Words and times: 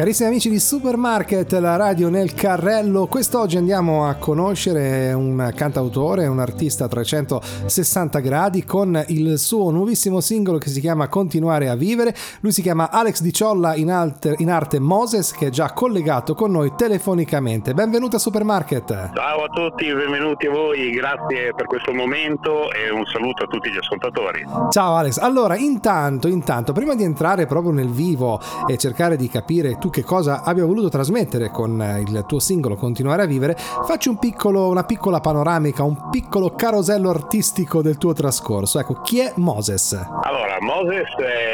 Carissimi 0.00 0.30
amici 0.30 0.48
di 0.48 0.58
Supermarket, 0.58 1.52
la 1.58 1.76
radio 1.76 2.08
nel 2.08 2.32
carrello, 2.32 3.06
quest'oggi 3.06 3.58
andiamo 3.58 4.06
a 4.06 4.14
conoscere 4.14 5.12
un 5.12 5.52
cantautore, 5.54 6.26
un 6.26 6.38
artista 6.38 6.86
a 6.86 6.88
360 6.88 8.18
gradi 8.20 8.64
con 8.64 9.04
il 9.08 9.38
suo 9.38 9.70
nuovissimo 9.70 10.20
singolo 10.20 10.56
che 10.56 10.70
si 10.70 10.80
chiama 10.80 11.08
Continuare 11.08 11.68
a 11.68 11.74
vivere. 11.74 12.14
Lui 12.40 12.50
si 12.50 12.62
chiama 12.62 12.90
Alex 12.90 13.20
Di 13.20 13.30
Ciolla 13.30 13.74
in, 13.74 13.90
alter, 13.90 14.36
in 14.38 14.50
arte 14.50 14.80
Moses 14.80 15.32
che 15.32 15.48
è 15.48 15.50
già 15.50 15.74
collegato 15.74 16.32
con 16.32 16.50
noi 16.50 16.72
telefonicamente. 16.74 17.74
Benvenuto 17.74 18.16
a 18.16 18.20
Supermarket. 18.20 19.10
Ciao 19.12 19.44
a 19.44 19.48
tutti, 19.48 19.84
benvenuti 19.92 20.46
a 20.46 20.50
voi, 20.50 20.92
grazie 20.92 21.52
per 21.54 21.66
questo 21.66 21.92
momento 21.92 22.72
e 22.72 22.88
un 22.88 23.04
saluto 23.04 23.44
a 23.44 23.46
tutti 23.48 23.70
gli 23.70 23.76
ascoltatori. 23.76 24.46
Ciao 24.70 24.94
Alex, 24.94 25.18
allora 25.18 25.58
intanto, 25.58 26.26
intanto, 26.26 26.72
prima 26.72 26.94
di 26.94 27.04
entrare 27.04 27.44
proprio 27.44 27.72
nel 27.72 27.90
vivo 27.90 28.40
e 28.66 28.78
cercare 28.78 29.16
di 29.16 29.28
capire 29.28 29.76
tu 29.76 29.88
che 29.90 30.04
cosa 30.04 30.42
abbia 30.42 30.64
voluto 30.64 30.88
trasmettere 30.88 31.50
con 31.50 31.80
eh, 31.80 32.00
il 32.00 32.24
tuo 32.26 32.38
singolo 32.38 32.76
Continuare 32.76 33.22
a 33.22 33.26
vivere, 33.26 33.56
facci 33.56 34.08
un 34.08 34.18
piccolo, 34.18 34.68
una 34.68 34.84
piccola 34.84 35.20
panoramica, 35.20 35.82
un 35.82 36.08
piccolo 36.10 36.54
carosello 36.54 37.10
artistico 37.10 37.82
del 37.82 37.98
tuo 37.98 38.12
trascorso. 38.12 38.78
Ecco, 38.78 39.00
chi 39.02 39.20
è 39.20 39.32
Moses? 39.36 39.92
Allora, 40.22 40.56
Moses 40.60 41.08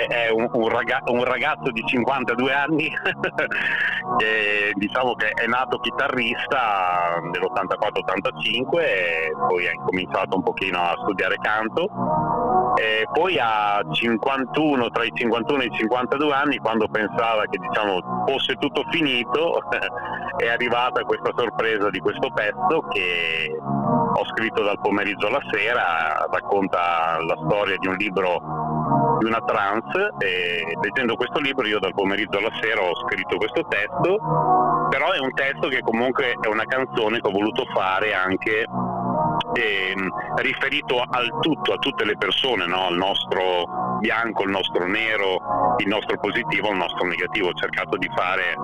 è 0.08 0.30
un, 0.30 0.48
un, 0.52 0.68
ragazzo, 0.68 1.12
un 1.12 1.24
ragazzo 1.24 1.70
di 1.70 1.82
52 1.84 2.52
anni 2.52 2.88
che 4.18 4.72
diciamo 4.74 5.14
che 5.14 5.30
è 5.30 5.46
nato 5.46 5.78
chitarrista 5.78 7.20
nell'84-85 7.32 8.78
e 8.78 9.32
poi 9.48 9.66
ha 9.66 9.72
incominciato 9.72 10.36
un 10.36 10.42
pochino 10.42 10.80
a 10.80 10.94
studiare 11.02 11.36
canto 11.40 11.88
e 12.76 13.06
poi 13.10 13.38
a 13.38 13.82
51, 13.90 14.90
tra 14.90 15.04
i 15.04 15.10
51 15.14 15.62
e 15.62 15.66
i 15.66 15.70
52 15.70 16.34
anni, 16.34 16.58
quando 16.58 16.86
pensava 16.88 17.42
che 17.48 17.58
diciamo, 17.58 18.24
fosse 18.26 18.54
tutto 18.56 18.84
finito, 18.90 19.60
è 20.36 20.48
arrivata 20.48 21.02
questa 21.02 21.32
sorpresa 21.34 21.88
di 21.88 21.98
questo 22.00 22.30
pezzo 22.30 22.80
che 22.90 23.56
ho 24.14 24.24
scritto 24.26 24.62
dal 24.62 24.78
pomeriggio 24.80 25.28
alla 25.28 25.42
sera, 25.50 26.26
racconta 26.30 27.18
la 27.26 27.36
storia 27.46 27.76
di 27.78 27.86
un 27.86 27.96
libro 27.96 28.40
di 29.18 29.24
una 29.24 29.40
trans 29.40 29.94
e 30.18 30.76
leggendo 30.82 31.16
questo 31.16 31.40
libro 31.40 31.66
io 31.66 31.78
dal 31.78 31.94
pomeriggio 31.94 32.38
alla 32.38 32.52
sera 32.60 32.82
ho 32.82 32.94
scritto 33.06 33.36
questo 33.36 33.64
testo, 33.68 34.18
però 34.90 35.12
è 35.12 35.18
un 35.18 35.32
testo 35.32 35.68
che 35.68 35.80
comunque 35.80 36.36
è 36.40 36.46
una 36.46 36.64
canzone 36.64 37.20
che 37.20 37.26
ho 37.26 37.32
voluto 37.32 37.64
fare 37.74 38.14
anche 38.14 38.66
eh, 39.56 39.94
riferito 40.42 41.00
al 41.00 41.38
tutto, 41.40 41.72
a 41.72 41.78
tutte 41.78 42.04
le 42.04 42.16
persone, 42.16 42.66
no? 42.66 42.86
al 42.86 42.96
nostro 42.96 43.98
bianco, 44.00 44.44
il 44.44 44.50
nostro 44.50 44.86
nero, 44.86 45.40
il 45.78 45.88
nostro 45.88 46.18
positivo, 46.18 46.70
il 46.70 46.76
nostro 46.76 47.06
negativo. 47.06 47.48
Ho 47.48 47.54
cercato 47.54 47.96
di 47.96 48.08
fare 48.14 48.54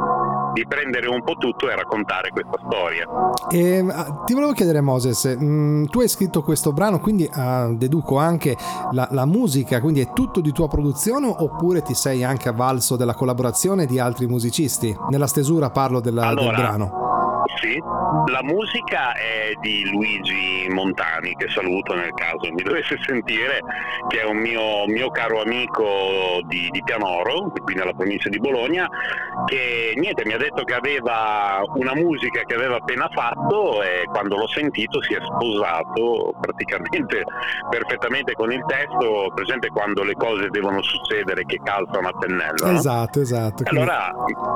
di 0.53 0.67
prendere 0.67 1.09
un 1.09 1.23
po' 1.25 1.35
tutto 1.35 1.71
e 1.71 1.75
raccontare 1.75 2.31
questa 2.31 2.59
storia. 2.67 3.07
E, 3.51 3.77
ehm, 3.77 4.25
ti 4.27 4.35
volevo 4.35 4.53
chiedere 4.53 4.81
Moses, 4.81 5.25
mh, 5.25 5.45
mm, 5.45 5.85
tu 5.87 6.01
hai 6.01 6.09
scritto 6.09 6.43
questo 6.43 6.73
brano, 6.73 7.01
quindi 7.01 7.29
uh, 7.33 7.75
deduco 7.75 8.19
anche 8.19 8.57
la, 8.93 9.09
la, 9.13 9.25
musica, 9.25 9.81
quindi 9.81 10.01
è 10.01 10.13
tutto 10.13 10.41
di 10.41 10.53
tua 10.53 10.69
produzione 10.69 11.27
oppure 11.27 11.83
ti 11.83 11.95
sei 11.95 12.23
anche 12.23 12.49
avvalso 12.49 12.97
della 12.97 13.15
collaborazione 13.15 13.87
di 13.87 13.99
altri 13.99 14.27
musicisti? 14.27 14.95
Nella 15.09 15.27
stesura 15.27 15.71
parlo 15.71 16.01
della, 16.01 16.27
allora, 16.27 16.57
del 16.57 16.57
brano. 16.57 17.02
Sì, 17.63 17.79
la 17.79 18.43
musica 18.43 19.15
è 19.15 19.53
di 19.61 19.89
Luigi 19.89 20.67
Montani, 20.69 21.33
che 21.37 21.49
saluto 21.49 21.95
nel 21.95 22.13
caso 22.13 22.53
mi 22.53 22.61
dovesse 22.61 22.99
sentire, 23.07 23.61
che 24.09 24.21
è 24.21 24.25
un 24.25 24.39
mio, 24.39 24.85
mio 24.89 25.11
caro 25.11 25.41
amico 25.41 26.41
di, 26.49 26.69
di, 26.73 26.83
Pianoro, 26.83 27.53
qui 27.63 27.77
nella 27.77 27.93
provincia 27.93 28.29
di 28.29 28.41
Bologna, 28.41 28.89
che 29.47 29.95
niente, 29.95 30.25
mi 30.25 30.33
ha 30.33 30.39
detto 30.39 30.65
che 30.65 30.75
aveva 30.75 31.63
una 31.77 31.95
musica 31.95 32.41
che 32.43 32.55
aveva 32.55 32.79
appena 32.79 33.09
fatto 33.13 33.81
e 33.81 34.07
quando 34.07 34.39
l'ho 34.39 34.49
sentito 34.49 35.01
si 35.01 35.15
è 35.15 35.19
sposato 35.23 36.35
praticamente 36.41 37.23
perfettamente 37.71 38.33
con 38.33 38.51
il 38.51 38.65
testo, 38.67 39.31
presente 39.37 39.69
quando 39.69 40.03
le 40.03 40.15
cose 40.15 40.49
devono 40.51 40.83
succedere 40.83 41.45
che 41.45 41.61
calzano 41.63 42.09
a 42.09 42.13
pennello. 42.19 42.67
No? 42.67 42.73
Esatto, 42.73 43.21
esatto. 43.21 43.63
Allora 43.67 44.13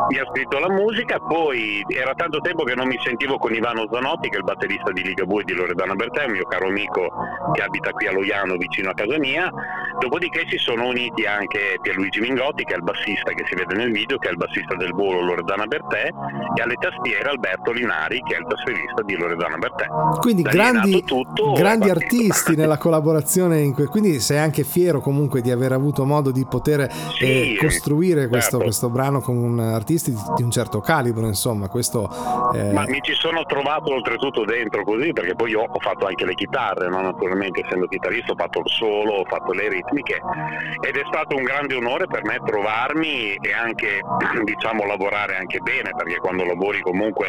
mi 0.09 0.19
ha 0.19 0.27
scritto 0.33 0.59
la 0.59 0.71
musica, 0.71 1.21
poi 1.21 1.85
era 1.89 2.13
tanto 2.15 2.41
tempo 2.41 2.65
che 2.65 2.75
non 2.75 2.89
mi 2.89 2.96
sentivo 3.03 3.39
con 3.39 3.55
Ivano 3.55 3.87
Zanotti, 3.91 4.29
che 4.29 4.37
è 4.37 4.39
il 4.39 4.45
batterista 4.45 4.91
di 4.93 5.03
Ligabue 5.03 5.45
di 5.45 5.53
Loredana 5.55 5.95
Bertè, 5.95 6.25
un 6.25 6.33
mio 6.33 6.45
caro 6.45 6.69
amico 6.69 7.11
che 7.53 7.63
abita 7.63 7.91
qui 7.93 8.07
a 8.07 8.13
Loiano 8.13 8.57
vicino 8.57 8.91
a 8.91 8.95
casa 8.95 9.19
mia. 9.19 9.51
Dopodiché 9.99 10.45
si 10.49 10.59
sono 10.59 10.87
uniti 10.87 11.25
anche 11.25 11.79
Pierluigi 11.81 12.21
Mingotti, 12.21 12.65
che 12.65 12.75
è 12.75 12.77
il 12.77 12.83
bassista 12.83 13.33
che 13.33 13.45
si 13.49 13.55
vede 13.55 13.75
nel 13.75 13.93
video, 13.93 14.19
che 14.19 14.29
è 14.29 14.31
il 14.31 14.37
bassista 14.37 14.75
del 14.77 14.93
volo 14.93 15.23
Loredana 15.23 15.67
Bertè, 15.67 16.11
e 16.55 16.63
alle 16.63 16.75
tastiere 16.75 17.29
Alberto 17.29 17.73
Linari, 17.73 18.21
che 18.23 18.37
è 18.37 18.39
il 18.39 18.47
tastierista 18.47 19.03
di 19.03 19.17
Loredana 19.17 19.57
Bertè. 19.57 19.87
Quindi 20.21 20.43
da 20.43 20.51
grandi, 20.51 21.03
tutto, 21.05 21.53
grandi 21.53 21.91
artisti 21.91 22.57
nella 22.57 22.79
collaborazione, 22.79 23.73
que- 23.73 23.87
quindi 23.87 24.21
sei 24.21 24.39
anche 24.39 24.65
fiero 24.65 25.01
comunque 25.01 25.41
di 25.41 25.51
aver 25.51 25.73
avuto 25.73 26.05
modo 26.05 26.31
di 26.31 26.45
poter 26.45 26.91
sì, 27.17 27.55
eh, 27.55 27.57
costruire 27.59 28.29
questo, 28.29 28.51
certo. 28.51 28.65
questo, 28.65 28.91
brano 28.91 29.21
con 29.21 29.59
artisti 29.59 30.11
di, 30.11 30.21
di 30.37 30.43
un 30.43 30.51
certo 30.51 30.81
calibro, 30.81 31.27
insomma, 31.27 31.69
questo... 31.69 32.09
Eh... 32.55 32.73
Ma 32.73 32.85
mi 32.87 33.01
ci 33.03 33.15
sono 33.15 33.45
trovato 33.45 33.93
oltretutto 33.93 34.45
dentro 34.45 34.85
così, 34.85 35.13
perché 35.13 35.35
poi 35.35 35.51
io 35.51 35.63
ho 35.63 35.79
fatto 35.79 36.07
anche 36.07 36.25
le 36.25 36.35
chitarre, 36.35 36.89
no? 36.89 37.01
naturalmente 37.01 37.63
essendo 37.65 37.87
chitarrista 37.87 38.33
ho 38.33 38.37
fatto 38.37 38.61
il 38.61 38.69
solo, 38.69 39.13
ho 39.13 39.25
fatto 39.25 39.53
le 39.53 39.69
ritmiche 39.87 40.21
ed 40.81 40.97
è 40.97 41.03
stato 41.07 41.37
un 41.37 41.45
grande 41.45 41.75
onore 41.75 42.07
per 42.07 42.25
me 42.25 42.39
trovarmi 42.45 43.35
e 43.35 43.53
anche 43.53 44.01
diciamo 44.45 44.85
lavorare 44.85 45.37
anche 45.37 45.59
bene, 45.61 45.91
perché 45.97 46.17
quando 46.17 46.45
lavori 46.45 46.81
comunque 46.81 47.29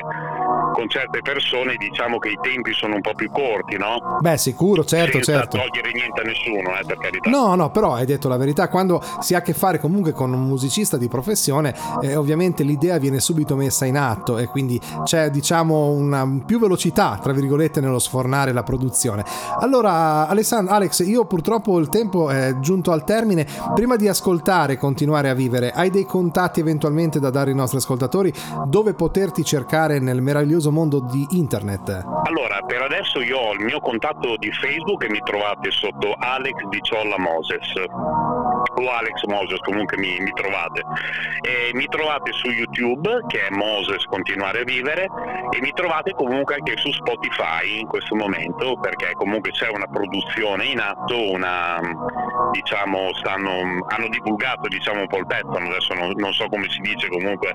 con 0.77 0.87
certe 0.87 1.23
persone 1.23 1.75
diciamo 1.75 2.19
che 2.19 2.29
i 2.29 2.37
tempi 2.39 2.71
sono 2.71 2.93
un 2.93 3.01
po' 3.01 3.15
più 3.15 3.31
corti, 3.31 3.77
no? 3.77 4.19
Beh, 4.19 4.37
sicuro, 4.37 4.85
certo, 4.85 5.23
Senza 5.23 5.39
certo. 5.39 5.57
togliere 5.57 5.91
niente 5.91 6.21
a 6.21 6.23
nessuno, 6.23 6.77
eh, 6.77 6.85
per 6.85 6.99
carità. 6.99 7.27
No, 7.31 7.55
no, 7.55 7.71
però 7.71 7.95
hai 7.95 8.05
detto 8.05 8.27
la 8.27 8.37
verità, 8.37 8.67
quando 8.69 9.01
si 9.19 9.33
ha 9.33 9.39
a 9.39 9.41
che 9.41 9.53
fare 9.53 9.79
comunque 9.79 10.11
con 10.11 10.31
un 10.31 10.45
musicista 10.45 10.97
di 10.97 11.07
professione, 11.07 11.73
eh, 12.03 12.15
ovviamente 12.15 12.61
l'idea 12.61 12.99
viene 12.99 13.19
subito 13.19 13.55
messa 13.55 13.85
in 13.85 13.97
atto 13.97 14.37
e 14.37 14.45
quindi 14.45 14.79
c'è 15.03 15.31
diciamo 15.31 15.89
una 15.89 16.43
più 16.45 16.59
velocità, 16.59 17.17
tra 17.23 17.33
virgolette, 17.33 17.81
nello 17.81 17.97
sfornare 17.97 18.51
la 18.51 18.61
produzione. 18.61 19.25
Allora, 19.59 20.27
Alessandro, 20.27 20.75
Alex, 20.75 21.03
io 21.07 21.25
purtroppo 21.25 21.79
il 21.79 21.89
tempo 21.89 22.29
è 22.29 22.55
giunto 22.59 22.91
al 22.91 23.03
termine. 23.03 23.47
Prima 23.73 23.95
di 23.95 24.07
ascoltare 24.07 24.73
e 24.73 24.77
continuare 24.77 25.29
a 25.29 25.33
vivere, 25.33 25.71
hai 25.71 25.89
dei 25.89 26.05
contatti 26.05 26.59
eventualmente 26.59 27.19
da 27.19 27.31
dare 27.31 27.49
ai 27.49 27.55
nostri 27.55 27.79
ascoltatori 27.79 28.31
dove 28.67 28.93
poterti 28.93 29.43
cercare 29.43 29.97
nel 29.97 30.21
meraviglioso 30.21 30.65
meraviglioso 30.67 30.71
mondo 30.71 30.99
di 30.99 31.25
internet? 31.31 31.89
Allora, 32.23 32.61
per 32.65 32.81
adesso 32.81 33.21
io 33.21 33.37
ho 33.37 33.53
il 33.53 33.63
mio 33.63 33.79
contatto 33.79 34.35
di 34.37 34.51
Facebook 34.51 35.03
e 35.03 35.09
mi 35.09 35.19
trovate 35.23 35.71
sotto 35.71 36.13
Alex 36.17 36.63
di 36.69 36.79
Ciolla 36.81 37.17
Moses 37.17 37.73
o 38.79 38.89
Alex 38.89 39.23
Moses 39.25 39.59
comunque 39.59 39.97
mi, 39.97 40.19
mi 40.19 40.31
trovate. 40.31 40.83
E 41.41 41.71
mi 41.73 41.85
trovate 41.87 42.31
su 42.33 42.49
YouTube 42.49 43.25
che 43.27 43.47
è 43.47 43.49
Moses 43.51 44.03
continuare 44.05 44.61
a 44.61 44.63
vivere 44.63 45.07
e 45.49 45.61
mi 45.61 45.71
trovate 45.73 46.13
comunque 46.13 46.55
anche 46.55 46.77
su 46.77 46.91
Spotify 46.91 47.79
in 47.79 47.87
questo 47.87 48.15
momento 48.15 48.77
perché 48.79 49.11
comunque 49.13 49.51
c'è 49.51 49.69
una 49.69 49.87
produzione 49.87 50.65
in 50.65 50.79
atto 50.79 51.31
una 51.31 51.79
diciamo 52.51 53.13
stanno, 53.13 53.85
hanno 53.87 54.07
divulgato 54.09 54.67
diciamo 54.67 55.01
un 55.01 55.07
po' 55.07 55.17
il 55.17 55.27
pezzo 55.27 55.51
adesso 55.51 55.93
non, 55.93 56.13
non 56.15 56.33
so 56.33 56.47
come 56.49 56.67
si 56.69 56.79
dice 56.81 57.07
comunque 57.07 57.53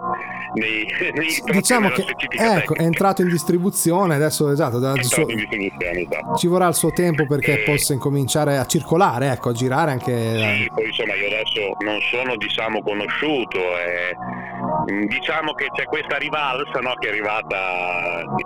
nei, 0.55 0.87
nei 1.15 1.43
diciamo 1.53 1.89
che 1.91 2.05
ecco, 2.31 2.75
è 2.75 2.83
entrato 2.83 3.23
in 3.23 3.29
distribuzione 3.29 4.15
adesso 4.15 4.51
esatto, 4.51 4.79
da, 4.79 4.95
suo, 5.03 5.27
esatto, 5.29 6.37
ci 6.37 6.47
vorrà 6.47 6.67
il 6.69 6.75
suo 6.75 6.91
tempo 6.91 7.27
perché 7.27 7.63
e... 7.63 7.65
possa 7.65 7.93
incominciare 7.93 8.59
a 8.59 8.67
circolare 8.67 9.31
ecco 9.31 9.51
a 9.51 9.53
girare 9.53 9.91
anche 9.93 10.57
sì, 10.57 10.71
poi 10.73 10.87
insomma 10.87 11.12
io 11.15 11.27
adesso 11.27 11.77
non 11.81 11.99
sono 12.11 12.37
diciamo 12.37 12.83
conosciuto 12.83 13.59
e 13.59 14.17
mm, 14.93 15.05
diciamo 15.07 15.53
che 15.55 15.69
c'è 15.73 15.85
questa 15.85 16.17
rivalsa 16.17 16.81
no, 16.81 16.95
che 16.99 17.09
è 17.09 17.11
arrivata 17.11 17.57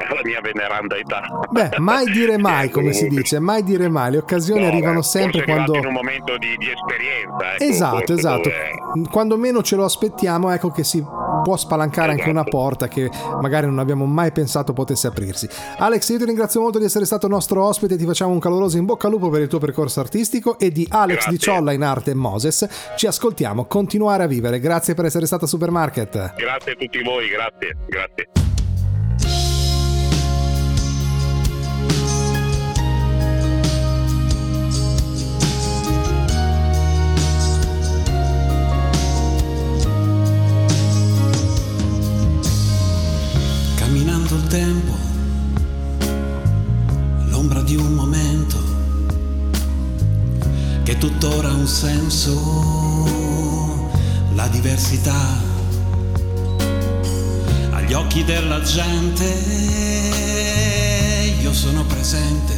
alla 0.08 0.20
mia 0.24 0.40
veneranda 0.40 0.96
età. 0.96 1.22
Beh, 1.50 1.78
mai 1.78 2.06
dire 2.10 2.36
mai, 2.38 2.70
come 2.70 2.92
si 2.92 3.08
dice, 3.08 3.38
mai 3.38 3.62
dire 3.62 3.88
mai, 3.88 4.12
le 4.12 4.18
occasioni 4.18 4.62
no, 4.62 4.68
arrivano 4.68 5.02
sempre 5.02 5.44
quando... 5.44 5.76
in 5.76 5.86
un 5.86 5.92
momento 5.92 6.36
di, 6.38 6.56
di 6.56 6.70
esperienza. 6.70 7.54
Ecco, 7.54 7.64
esatto, 7.64 8.12
esatto. 8.12 8.48
Dove... 8.48 9.08
Quando 9.10 9.36
meno 9.36 9.62
ce 9.62 9.76
lo 9.76 9.84
aspettiamo, 9.84 10.50
ecco 10.52 10.70
che 10.70 10.84
si 10.84 11.04
può 11.46 11.56
spalancare 11.56 12.10
anche 12.10 12.28
una 12.28 12.42
porta 12.42 12.88
che 12.88 13.08
magari 13.40 13.66
non 13.66 13.78
abbiamo 13.78 14.04
mai 14.04 14.32
pensato 14.32 14.72
potesse 14.72 15.06
aprirsi. 15.06 15.48
Alex, 15.78 16.08
io 16.08 16.18
ti 16.18 16.24
ringrazio 16.24 16.60
molto 16.60 16.80
di 16.80 16.86
essere 16.86 17.04
stato 17.04 17.28
nostro 17.28 17.64
ospite, 17.64 17.96
ti 17.96 18.04
facciamo 18.04 18.32
un 18.32 18.40
caloroso 18.40 18.78
in 18.78 18.84
bocca 18.84 19.06
al 19.06 19.12
lupo 19.12 19.28
per 19.30 19.42
il 19.42 19.46
tuo 19.46 19.60
percorso 19.60 20.00
artistico 20.00 20.58
e 20.58 20.72
di 20.72 20.84
Alex 20.90 21.14
Grazie. 21.14 21.30
di 21.30 21.38
Ciolla 21.38 21.72
in 21.72 21.84
arte 21.84 22.14
Moses 22.14 22.66
ci 22.96 23.06
ascoltiamo, 23.06 23.66
continuare 23.66 24.24
a 24.24 24.26
vivere. 24.26 24.58
Grazie 24.58 24.94
per 24.94 25.04
essere 25.04 25.26
stata 25.26 25.44
a 25.44 25.48
Supermarket. 25.48 26.34
Grazie 26.34 26.72
a 26.72 26.74
tutti 26.74 27.00
voi, 27.04 27.28
grazie, 27.28 27.76
grazie. 27.86 28.55
Un 51.66 51.66
senso 51.66 53.08
la 54.34 54.46
diversità. 54.46 55.42
Agli 57.70 57.92
occhi 57.92 58.24
della 58.24 58.60
gente 58.62 59.24
io 61.40 61.52
sono 61.52 61.84
presente. 61.84 62.54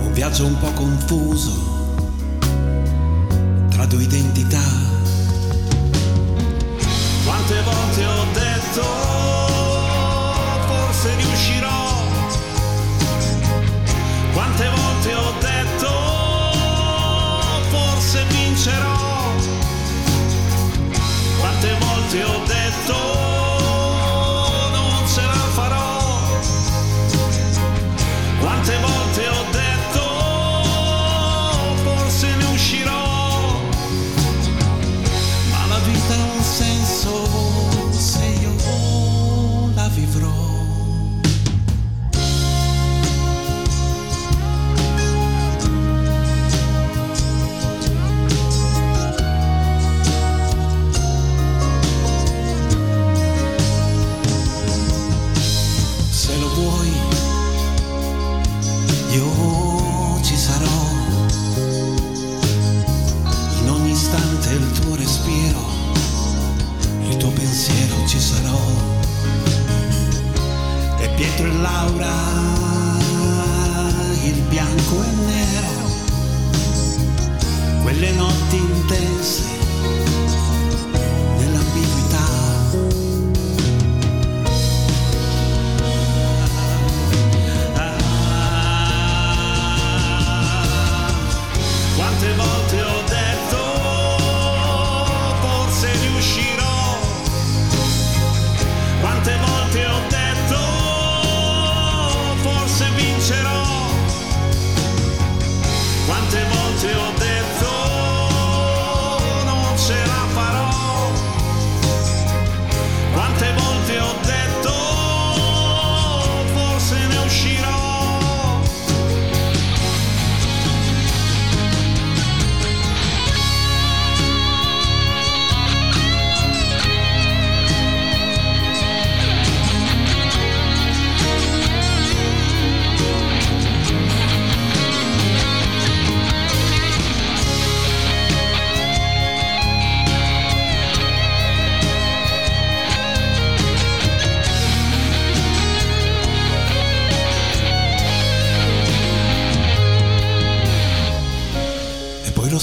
Un 0.00 0.12
viaggio 0.12 0.46
un 0.46 0.58
po' 0.58 0.72
confuso 0.72 1.52
tra 3.68 3.86
due 3.86 4.02
identità. 4.02 4.64
Quante 7.24 7.62
volte 7.62 8.04
ho 8.04 8.24
detto 8.32 9.19
il 64.52 64.80
tuo 64.80 64.94
respiro, 64.96 65.60
il 67.08 67.16
tuo 67.16 67.30
pensiero 67.30 68.06
ci 68.06 68.18
sarò. 68.18 68.58
E 70.98 71.08
Pietro 71.16 71.46
e 71.46 71.52
Laura, 71.52 72.14
il 74.24 74.40
bianco 74.48 75.02
e 75.02 75.10
nero, 75.26 75.88
quelle 77.82 78.10
notti 78.12 78.69